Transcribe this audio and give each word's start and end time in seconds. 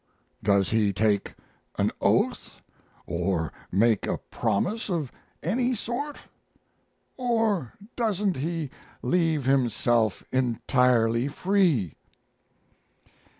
Does 0.41 0.71
he 0.71 0.91
take 0.91 1.35
an 1.77 1.91
oath 2.01 2.59
or 3.05 3.53
make 3.71 4.07
a 4.07 4.17
promise 4.17 4.89
of 4.89 5.11
any 5.43 5.75
sort? 5.75 6.17
or 7.17 7.73
doesn't 7.95 8.37
he 8.37 8.71
leave 9.03 9.45
himself 9.45 10.23
entirely 10.31 11.27
free? 11.27 11.93